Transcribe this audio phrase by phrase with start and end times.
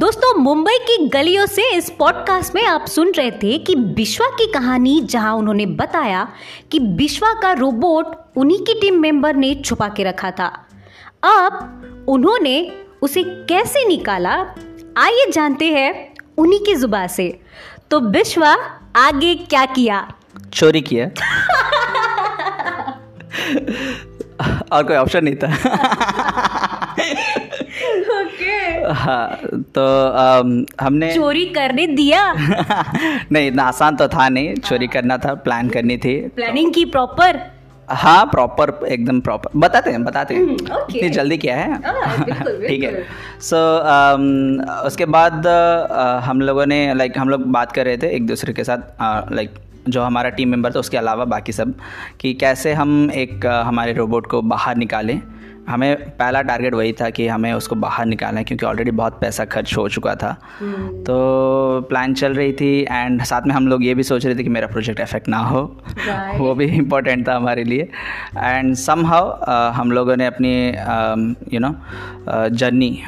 [0.00, 4.52] दोस्तों मुंबई की गलियों से इस पॉडकास्ट में आप सुन रहे थे कि बिश्वा की
[4.52, 6.28] कहानी जहाँ उन्होंने बताया
[6.72, 10.66] कि बिश्वा का रोबोट उन्हीं की टीम मेंबर ने छुपा के रखा था।
[11.24, 12.72] अब उन्होंने
[13.02, 14.46] उसे कैसे निकाला
[14.96, 17.40] आइए जानते हैं उन्हीं की जुबा से।
[17.90, 18.56] तो बिश्वा
[18.96, 20.12] आगे क्या किया?
[20.54, 21.06] चोरी किया।
[24.72, 25.76] और कोई ऑप्शन नहीं था।
[28.90, 29.40] हाँ
[29.74, 32.32] तो आम, हमने चोरी करने दिया।
[33.32, 37.40] नहीं इतना आसान तो था नहीं। चोरी करना था प्लान करनी थी। प्लानिंग की प्रॉपर
[37.88, 40.96] हाँ प्रॉपर एकदम प्रॉपर बताते हैं बताते हैं। हम्म, okay.
[40.96, 41.72] इतनी जल्दी क्या है?
[41.72, 42.24] हाँ,
[42.68, 43.06] ठीक है।
[43.40, 43.56] सो
[44.86, 48.52] उसके बाद uh, हम लोगों ने लाइक हम लोग बात कर रहे थे एक दूसरे
[48.52, 48.78] के साथ
[49.32, 49.50] लाइक
[49.88, 51.74] जो हमारा टीम मेंबर था उसके अलावा बाकी सब
[52.20, 55.22] कि कैसे हम एक हमारे रोबोट को बाहर निकालें।
[55.68, 59.44] हमें पहला टारगेट वही था कि हमें उसको बाहर निकालना है क्योंकि ऑलरेडी बहुत पैसा
[59.44, 60.32] खर्च हो चुका था।
[61.06, 61.16] तो
[61.88, 64.48] प्लान चल रही थी एंड साथ में हम लोग ये भी सोच रहे थे कि
[64.48, 65.62] मेरा प्रोजेक्ट इफ़ेक्ट ना हो।
[66.36, 67.88] वो भी इम्पोर्टेंट था हमारे लिए।
[68.38, 70.54] एंड सम हाउ हम लोगों ने अपनी
[71.54, 71.74] यू नो
[72.48, 73.02] जर्नी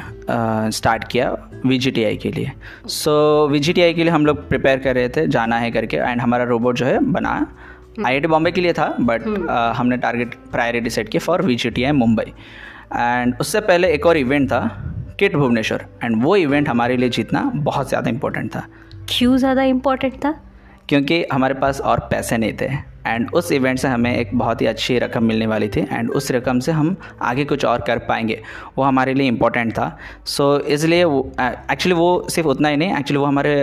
[0.71, 1.29] स्टार्ट किया
[1.65, 1.79] वी
[2.17, 2.51] के लिए।
[2.87, 6.43] सो वी के लिए हम लोग प्रिपेयर कर रहे थे जाना है करके एंड हमारा
[6.43, 7.35] रोबोट जो है बना
[8.05, 9.27] आई बॉम्बे के लिए था बट
[9.77, 12.33] हमने टारगेट प्रायोरिटी सेट किया for V J T I Mumbai
[12.93, 14.61] and उससे पहले एक और इवेंट था
[15.19, 18.65] किट भुवनेश्वर एंड वो इवेंट हमारे लिए जीतना बहुत ज़्यादा इम्पोर्टेंट था.
[19.09, 20.31] क्यों ज़्यादा इम्पोर्टेंट था?
[20.89, 22.69] क्योंकि हमारे पास और पैसे नहीं थे.
[23.07, 26.31] एंड उस इवेंट से हमें एक बहुत ही अच्छी रकम मिलने वाली थी एंड उस
[26.31, 28.41] रकम से हम आगे कुछ और कर पाएँगे।
[28.77, 32.97] वो हमारे लिए इम्पोर्टेंट था। सो so, इसलिए एक्चुअली वो वो सिर्फ़ उतना ही नहीं
[32.97, 33.53] एक्चुअली वो हमारे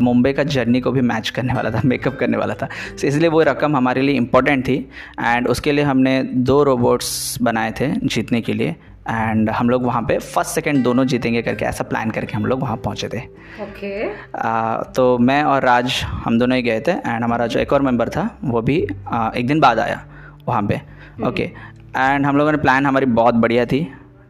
[0.00, 3.28] मुंबई का जर्नी को भी मैच करने वाला था मेकअप करने वाला था। सो इसलिए
[3.28, 4.76] वो रकम हमारे लिए इम्पोर्टेंट थी
[5.20, 8.76] एंड उसके लिए हमने दो रोबोट्स बनाए थे जीतने के लिए।
[9.08, 12.60] एंड हम लोग वहाँ पे फ़र्स्ट सेकंड दोनों जीतेंगे करके ऐसा प्लान करके हम लोग
[12.60, 13.20] वहाँ पहुँचे थे।
[13.62, 13.92] ओके
[14.38, 17.82] आ, तो मैं और राज हम दोनों ही गए थे एंड हमारा जो एक और
[17.82, 20.04] मेंबर था वो भी आ, एक दिन बाद आया
[20.48, 20.80] वहाँ पे।
[21.26, 21.50] ओके
[21.96, 23.86] एंड हम लोगों ने प्लान हमारी बहुत बढ़िया थी।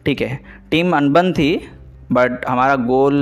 [0.07, 0.39] ठीक है।
[0.71, 1.55] टीम अनबन थी
[2.13, 3.17] बट हमारा गोल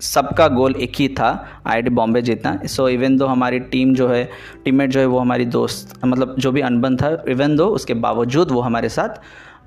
[0.00, 1.28] सबका गोल एक ही था
[1.66, 4.24] आई बॉम्बे जीतना। सो इवन दो हमारी टीम जो है
[4.64, 8.50] टीममेट जो है वो हमारी दोस्त मतलब जो भी अनबन था इवन दो उसके बावजूद
[8.50, 9.20] वो हमारे साथ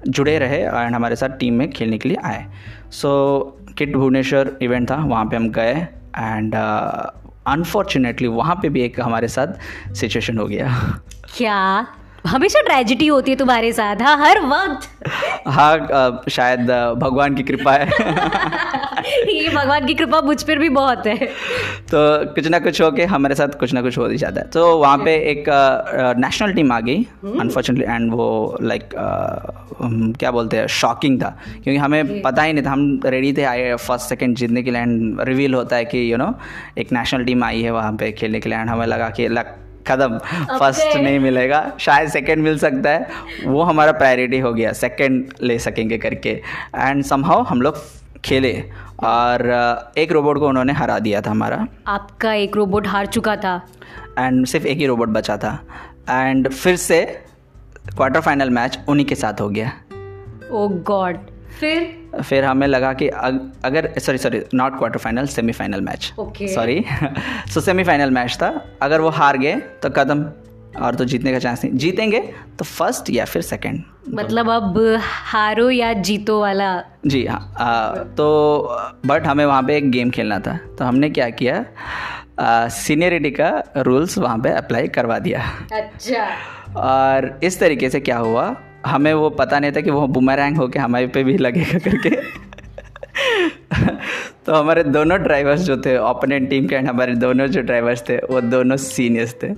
[0.08, 2.46] जुड़े रहे एंड हमारे साथ टीम में खेलने के लिए आए।
[2.92, 3.42] सो
[3.78, 5.74] किट भुवनेश्वर इवेंट था, वहाँ पे हम गए
[6.18, 6.56] एंड
[7.48, 10.70] अनफॉर्चुनेटली वहाँ पे भी एक हमारे साथ सिचुएशन हो गया।
[11.38, 11.88] क्या?
[12.28, 14.88] हमेशा ट्रेजिडी होती है तुम्हारे साथ हाँ हर वक्त।
[15.48, 16.70] हाँ शायद
[17.00, 17.90] भगवान की कृपा है।
[19.06, 21.26] ये भगवान की कृपा मुझ पर भी बहुत है।
[21.92, 22.00] तो
[22.36, 24.78] कुछ ना कुछ हो के हमारे साथ कुछ ना कुछ हो ही जाता है। तो
[24.78, 25.44] वहाँ पे एक
[26.20, 27.04] नेशनल टीम आ गई
[27.42, 28.90] अनफॉर्चुनेटली एंड वो लाइक
[30.20, 33.76] क्या बोलते हैं शॉकिंग था। क्योंकि हमें पता ही नहीं था हम रेडी थे आए
[33.76, 36.34] फ़र्स्ट सेकेंड जीतने के लिए एंड रिवील होता है कि यू नो
[36.78, 39.54] एक नेशनल टीम आई है वहाँ पे खेलने के लिए एंड हमें लगा कि लग
[39.88, 40.18] कदम
[40.60, 43.08] फ़र्स्ट नहीं मिलेगा। शायद सेकंड मिल सकता है।
[43.46, 46.42] वो हमारा प्रायोरिटी हो गया। सेकंड ले सकेंगे करके।
[46.76, 47.78] एंड समहाउ हम लोग
[48.26, 48.72] खेले।
[49.04, 49.42] और
[49.98, 53.68] एक रोबोट को उन्होंने हरा दिया था हमारा। आपका एक रोबोट हार चुका था।
[54.20, 55.68] एंड सिर्फ़ एक ही रोबोट बचा था।
[56.10, 57.02] एंड फिर से
[57.96, 59.72] क्वार्टर फाइनल मैच उन्हीं के साथ हो गया।
[60.52, 61.18] ओ oh गॉड
[61.60, 66.14] फिर फिर हमें लगा कि अग, अगर sorry sorry not quarter final semifinal match
[66.56, 66.84] sorry
[67.54, 68.50] so semifinal match था।
[68.82, 70.24] अगर वो हार गए तो कदम
[70.76, 72.20] और तो जीतने का चांस नहीं। जीतेंगे
[72.60, 73.84] तो फ़र्स्ट या फिर सेकंड
[74.14, 76.84] मतलब अब हारो या जीतो वाला?
[77.06, 81.30] जी हाँ। आ, तो बट हमें वहाँ पे एक गेम खेलना था। तो हमने क्या
[81.30, 81.66] किया?
[82.70, 85.44] सीनियरिटी का रूल्स वहाँ पे अप्लाई करवा दिया।
[85.74, 86.28] अच्छा।
[86.78, 88.56] और इस तरीके से क्या हुआ?
[88.86, 92.10] हमें वो पता नहीं था कि वो बुमरैंग होके हमारे पे भी लगेगा करके।
[94.46, 98.18] तो हमारे दोनों ड्राइवर्स जो थे ओपोनेंट टीम के एंड हमारे दोनों जो ड्राइवर्स थे
[98.18, 99.54] वो दोनों सीनियर्स थे।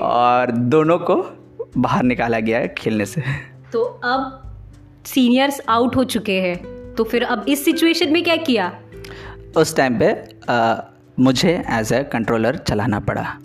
[0.00, 1.16] और दोनों को
[1.78, 3.22] बाहर निकाला गया है खेलने से।
[3.72, 4.40] तो अब
[5.06, 6.56] सीनियर्स आउट हो चुके हैं।
[6.94, 8.72] तो फिर अब इस सिचुएशन में क्या किया?
[9.56, 10.14] उस टाइम पे
[10.48, 10.74] आ,
[11.20, 13.38] मुझे एज ए कंट्रोलर चलाना पड़ा।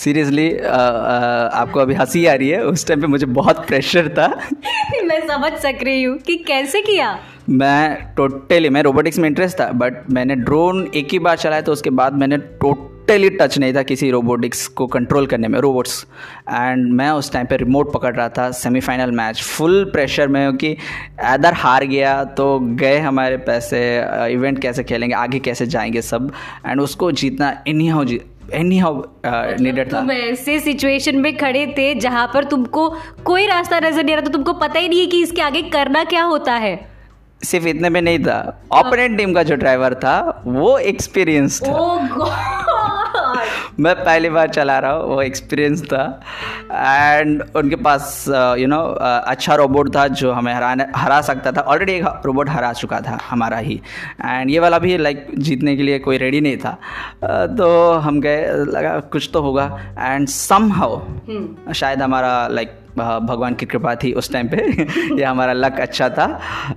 [0.00, 4.28] सीरियसली आपको अभी हँसी आ रही है। उस टाइम पे मुझे बहुत प्रेशर था।
[5.04, 7.18] मैं समझ सक रही हूँ कि कैसे किया?
[7.48, 11.72] मैं टोटली मैं रोबोटिक्स में इंटरेस्ट था बट मैंने ड्रोन एक ही बार चलाया तो
[11.72, 16.06] उसके बाद मैंने टोटली टच नहीं था किसी रोबोटिक्स को कंट्रोल करने में रोबोट्स
[16.50, 20.56] एंड मैं उस टाइम पे रिमोट पकड़ रहा था सेमीफाइनल मैच फुल प्रेशर में हूँ
[20.56, 20.76] कि
[21.24, 26.32] अदर हार गया तो गए हमारे पैसे इवेंट कैसे खेलेंगे आगे कैसे जाएँगे सब।
[26.66, 28.20] एंड उसको जीतना इन्हीं हाउ जी
[28.54, 29.02] एनी हाउ
[29.60, 32.88] नीडेड था। तुम ऐसे सिचुएशन में खड़े थे जहाँ पर तुमको
[33.24, 35.62] कोई रास्ता नज़र नहीं आ रहा तो तुमको पता ही नहीं है कि इसके आगे
[35.70, 36.78] करना क्या होता है।
[37.42, 42.69] सिर्फ़ इतने में नहीं था। ऑपरेंट टीम का जो ड्राइवर था वो एक्सपीरियंस था। गॉड
[43.80, 46.02] मैं पहली बार चला रहा हूँ वो एक्सपीरियंस था।
[46.72, 48.24] एंड उनके पास
[48.58, 52.72] यू नो अच्छा रोबोट था जो हमें हराने हरा सकता था। ऑलरेडी एक रोबोट हरा
[52.72, 53.80] चुका था हमारा ही।
[54.24, 56.76] एंड ये वाला भी लाइक जीतने के लिए कोई रेडी नहीं था।
[57.20, 59.64] Uh, तो हम गए लगा कुछ तो होगा।
[59.98, 64.56] एंड सम हाउ शायद हमारा लाइक भगवान की कृपा थी उस टाइम पे।
[65.18, 66.24] ये हमारा लक अच्छा था।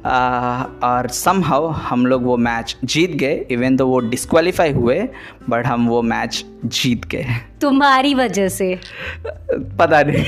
[0.05, 4.99] आ, और सम हाउ हम लोग वो मैच जीत गए इवन तो वो डिस्क्वालीफाई हुए
[5.49, 7.25] बट हम वो मैच जीत गए।
[7.61, 8.79] तुम्हारी वजह से।
[9.79, 10.23] पता नहीं।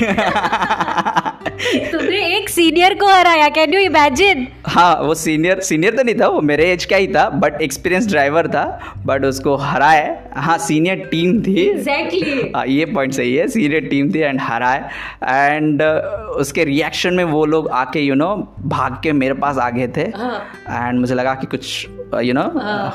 [1.91, 6.27] तुमने एक सीनियर को हराया कैन यू इमेजिन हाँ वो सीनियर सीनियर तो नहीं था
[6.27, 8.63] वो मेरे एज का ही था बट एक्सपीरियंस ड्राइवर था
[9.05, 10.03] बट उसको हराए।
[10.35, 14.89] हाँ सीनियर टीम थी। एग्जैक्टली हाँ ये पॉइंट सही है सीनियर टीम थी एंड हराए।
[15.23, 19.57] एंड उसके रिएक्शन में वो लोग आके यू you नो know, भाग के मेरे पास
[19.57, 21.87] आ गए थे। एंड मुझे लगा कि कुछ
[22.23, 22.43] यू नो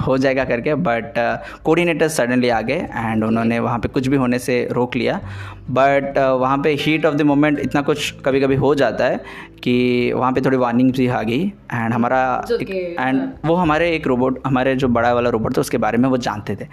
[0.07, 1.15] हो। जाएगा करके बट
[1.65, 5.21] कोऑर्डिनेटर सडनली आ गए एंड उन्होंने वहाँ पे कुछ भी होने से रोक लिया।
[5.71, 9.21] बट वहाँ पे हीट ऑफ़ द मोमेंट इतना कुछ कभी कभी हो जाता है
[9.63, 11.43] कि वहाँ पे थोड़ी वार्निंग भी आ गई।
[11.73, 12.21] एंड हमारा
[12.61, 16.17] एंड वो हमारे एक रोबोट हमारे जो बड़ा वाला रोबोट था उसके बारे में वो
[16.19, 16.65] जानते थे।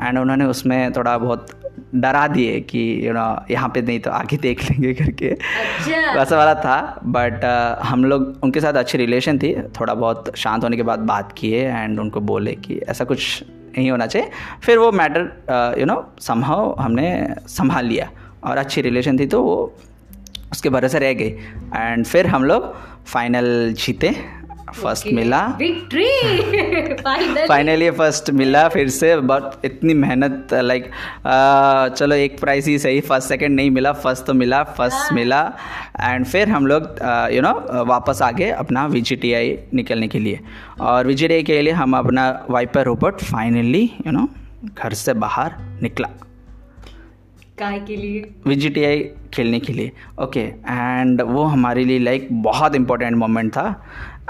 [0.00, 1.46] एंड उन्होंने उसमें थोड़ा बहुत
[1.94, 6.36] डरा दिए कि यू नो यहाँ पे नहीं तो आगे देख लेंगे करके। अच्छा। वैसा
[6.36, 7.44] वाला था बट
[7.84, 11.64] हम लोग उनके साथ अच्छी रिलेशन थी। थोड़ा बहुत शांत होने के बाद बात किए
[11.64, 13.42] एंड उनको बोले कि ऐसा कुछ
[13.78, 14.30] नहीं होना चाहिए।
[14.62, 17.10] फिर वो मैटर यू नो समहाउ हमने
[17.48, 18.10] संभाल लिया
[18.44, 19.56] और अच्छी रिलेशन थी तो वो
[20.52, 21.28] उसके भरोसे रह गई
[21.76, 22.74] एंड फिर हम लोग
[23.06, 24.14] फाइनल जीते।
[24.74, 26.06] फ़र्स्ट मिला। विक्ट्री
[27.48, 30.90] फाइनली फ़र्स्ट मिला फिर से बट इतनी मेहनत लाइक
[31.96, 35.40] चलो एक प्राइस ही सही फ़र्स्ट सेकंड नहीं मिला फ़र्स्ट तो मिला फ़र्स्ट मिला।
[36.00, 36.82] एंड फिर हम लोग
[37.34, 39.02] यू नो वापस आ गए अपना वी
[39.74, 40.40] निकलने के लिए।
[40.80, 44.28] और वी के लिए हम अपना viper robot finally you know
[44.74, 46.08] घर से बाहर निकला।
[47.58, 48.24] काय के लिए?
[48.46, 48.56] वी
[49.34, 53.64] खेलने के लिए। ओके okay, एंड वो हमारे लिए लाइक बहुत इंपॉर्टेंट मोमेंट था।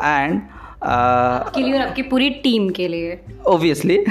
[0.05, 0.41] एंड
[0.85, 3.97] के लिए और आपकी पूरी टीम के लिए। ओबियसली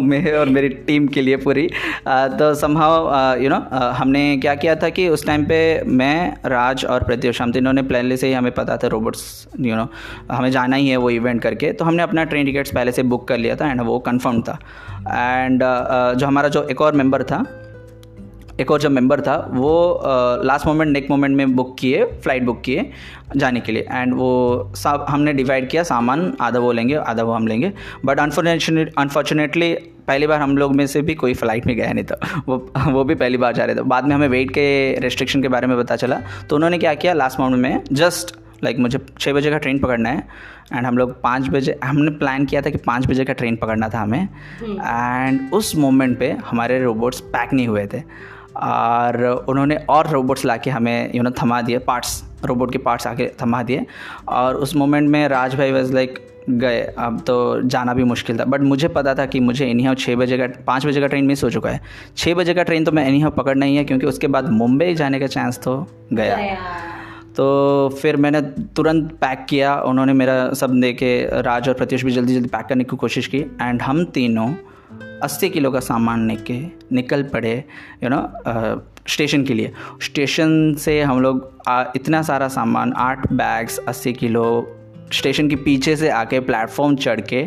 [0.00, 3.56] मैं और मेरी टीम के लिए पूरी। Uh, तो समहाउ यू नो
[3.92, 7.82] हमने क्या किया था कि उस टाइम पे मैं राज और प्रत्युष हम तीनों ने
[7.82, 9.88] प्लान से ही हमें पता था रोबोट्स यू नो
[10.32, 13.28] हमें जाना ही है वो इवेंट करके। तो हमने अपना ट्रेन टिकट्स पहले से बुक
[13.28, 14.58] कर लिया था एंड वो कन्फर्म था।
[15.08, 17.44] एंड uh, जो हमारा जो एक और मेंबर था
[18.60, 20.00] एक और जो मेंबर था वो
[20.44, 22.90] लास्ट मोमेंट नेक मोमेंट में बुक किए फ़्लाइट बुक किए
[23.36, 27.32] जाने के लिए। एंड वो सब हमने डिवाइड किया सामान आधा वो लेंगे आधा वो
[27.32, 27.72] हम लेंगे।
[28.04, 29.72] बट अनफॉर्चुनेट अनफॉर्चुनेटली
[30.08, 32.56] पहली बार हम लोग में से भी कोई फ़्लाइट में गया नहीं था। वो
[32.86, 35.66] वो भी पहली बार जा रहे थे। बाद में हमें वेट के रेस्ट्रिक्शन के बारे
[35.66, 36.20] में पता चला।
[36.50, 39.78] तो उन्होंने क्या किया लास्ट मोमेंट में जस्ट लाइक like, मुझे छः बजे का ट्रेन
[39.78, 40.26] पकड़ना है।
[40.72, 43.88] एंड हम लोग पाँच बजे हमने प्लान किया था कि पाँच बजे का ट्रेन पकड़ना
[43.88, 44.28] था हमें।
[44.62, 48.02] एंड उस मोमेंट पे हमारे रोबोट्स पैक नहीं हुए थे।
[48.62, 53.06] और उन्होंने और रोबोट्स ला के हमें यू नो थमा दिए पार्ट्स रोबोट के पार्ट्स
[53.06, 53.86] आके थमा दिए।
[54.28, 56.18] और उस मोमेंट में राज भाई वॉज़ लाइक
[56.50, 60.16] गए। अब तो जाना भी मुश्किल था। बट मुझे पता था कि मुझे इन्हीं छः
[60.16, 61.80] बजे का पाँच बजे का ट्रेन मिस हो चुका है।
[62.16, 65.20] छः बजे का ट्रेन तो मैं इन्हीं पकड़ नहीं है क्योंकि उसके बाद मुंबई जाने
[65.20, 66.56] का चांस तो गया।
[67.36, 68.40] तो फिर मैंने
[68.76, 72.66] तुरंत पैक किया। उन्होंने मेरा सब दे के राज और प्रत्युष भी जल्दी जल्दी पैक
[72.66, 74.52] करने की कोशिश की। एंड हम तीनों
[75.22, 76.60] अस्सी किलो का सामान लेके
[76.92, 77.52] निकल पड़े
[78.02, 78.22] यू नो
[79.08, 79.72] स्टेशन के लिए।
[80.02, 81.62] स्टेशन से हम लोग
[81.96, 84.44] इतना सारा सामान आठ बैग्स अस्सी किलो
[85.12, 87.42] स्टेशन के पीछे से आके प्लेटफॉर्म चढ़ के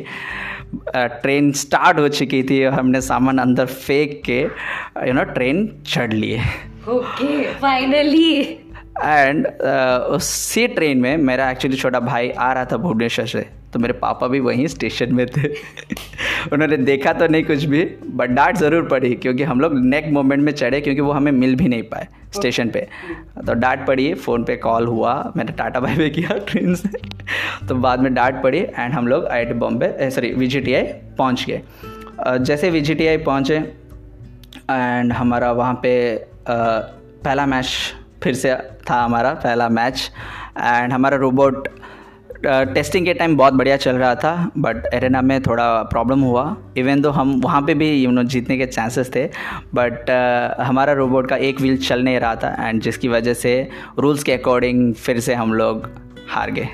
[0.96, 4.40] ट्रेन स्टार्ट हो चुकी थी और हमने सामान अंदर फेंक के
[5.08, 6.42] यू नो ट्रेन चढ़ लिए।
[6.90, 8.42] ओके फाइनली
[9.04, 13.94] एंड उसी ट्रेन में मेरा एक्चुअली छोटा भाई आ रहा था भुवनेश्वर से। तो मेरे
[13.96, 15.48] पापा भी वहीं स्टेशन में थे।
[16.54, 20.44] उन्होंने देखा तो नहीं कुछ भी बट डांट ज़रूर पड़ी क्योंकि हम लोग नेक मोमेंट
[20.44, 22.88] में चढ़े क्योंकि वो हमें मिल भी नहीं पाए स्टेशन पे।
[23.46, 26.90] तो डांट पड़ी फ़ोन पे कॉल हुआ, मैंने टाटा बाय बाय किया ट्रेन से।
[27.68, 30.62] तो बाद में डांट पड़ी एंड हम लोग I Bombay sorry V J
[31.18, 31.62] पहुँच गए।
[32.40, 33.56] जैसे वी जी पहुँचे
[34.72, 35.94] एंड हमारा वहाँ पे
[36.50, 37.68] पहला मैच
[38.24, 38.56] फिर से
[38.90, 40.12] था हमारा, पहला मैच
[40.58, 41.68] एंड हमारा रोबोट
[42.46, 47.02] टेस्टिंग के टाइम बहुत बढ़िया चल रहा था बट एरेना में थोड़ा प्रॉब्लम हुआ। इवन
[47.02, 49.26] तो हम वहाँ पे भी यू नो जीतने के चांसेस थे
[49.74, 53.70] बट uh, हमारा रोबोट का एक व्हील चल नहीं रहा था एंड जिसकी वजह से
[54.00, 55.90] रूल्स के अकॉर्डिंग फिर से हम लोग
[56.30, 56.68] हार गए।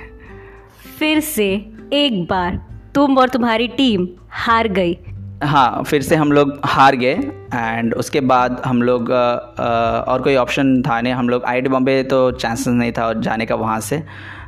[1.00, 1.50] फिर से
[1.94, 2.60] एक बार
[2.96, 4.08] तुम और तुम्हारी टीम
[4.38, 4.98] हार गई।
[5.44, 7.14] हाँ फिर से हम लोग हार गए
[7.54, 12.32] एंड उसके बाद हम लोग और कोई ऑप्शन था नहीं। हम लोग आई बॉम्बे तो
[12.32, 14.04] चांसेस नहीं था और जाने का वहाँ से।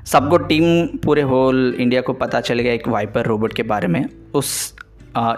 [0.06, 0.64] सबको टीम
[1.00, 4.76] पूरे होल इंडिया को पता चल गया एक वाइपर रोबोट के बारे में उस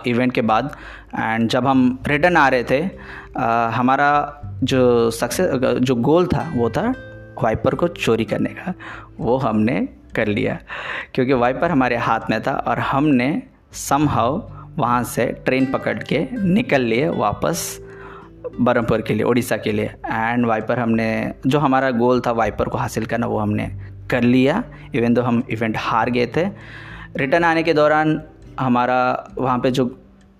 [0.07, 0.75] इवेंट के बाद।
[1.15, 6.69] एंड जब हम रिटर्न आ रहे थे अ, हमारा जो सक्सेस जो गोल था वो
[6.69, 6.93] था
[7.43, 8.73] वाइपर को चोरी करने का।
[9.19, 10.57] वो हमने कर लिया
[11.13, 13.41] क्योंकि वाइपर हमारे हाथ में था और हमने
[13.73, 14.41] समहाउ
[14.77, 17.79] वहाँ से ट्रेन पकड़ के निकल लिए वापस
[18.59, 22.77] बरहमपुर के लिए उड़ीसा के लिए। एंड वाइपर हमने जो हमारा गोल था वाइपर को
[22.77, 23.69] हासिल करना वो हमने
[24.11, 24.63] कर लिया
[24.95, 26.45] इवन दो हम इवेंट हार गए थे।
[27.17, 28.21] रिटर्न आने के दौरान
[28.59, 29.01] हमारा
[29.37, 29.85] वहाँ पे जो,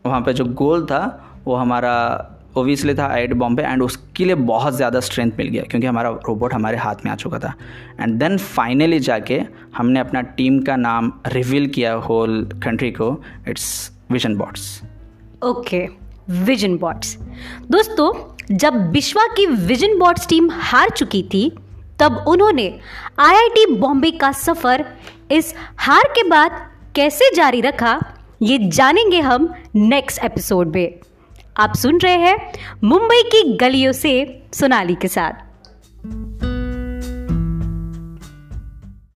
[0.06, 1.94] वहाँ पे जो गोल था, वो हमारा
[2.58, 6.54] ओबियसली था आइड बॉम्बे एंड उसके लिए बहुत ज़्यादा स्ट्रेंथ मिल गया, क्योंकि हमारा रोबोट
[6.54, 7.54] हमारे हाथ में आ चुका था।
[8.00, 9.40] एंड देन फाइनली जाके
[9.78, 13.10] हमने अपना टीम का नाम रिवील किया होल कंट्री को
[13.48, 13.70] it's
[14.12, 14.82] vision bots
[15.44, 15.88] okay
[16.46, 17.18] vision bots
[17.72, 18.12] दोस्तों,
[18.54, 21.51] जब बिश्वा की विजन बॉट्स टीम हार चुकी थी
[22.01, 22.67] तब उन्होंने
[23.20, 24.86] आईआईटी बॉम्बे का सफ़र
[25.31, 26.51] इस हार के बाद
[26.96, 28.00] कैसे जारी रखा,
[28.41, 31.00] ये जानेंगे हम नेक्स्ट एपिसोड में।
[31.60, 32.38] आप सुन रहे हैं
[32.84, 34.13] मुंबई की गलियों से
[34.53, 35.50] सोनाली के साथ।